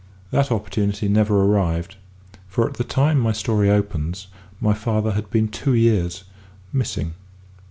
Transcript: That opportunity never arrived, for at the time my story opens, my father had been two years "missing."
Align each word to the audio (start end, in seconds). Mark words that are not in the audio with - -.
That 0.31 0.51
opportunity 0.51 1.07
never 1.07 1.39
arrived, 1.43 1.95
for 2.47 2.67
at 2.67 2.77
the 2.77 2.83
time 2.83 3.19
my 3.19 3.33
story 3.33 3.69
opens, 3.69 4.29
my 4.59 4.73
father 4.73 5.11
had 5.11 5.29
been 5.29 5.47
two 5.47 5.75
years 5.75 6.23
"missing." 6.73 7.13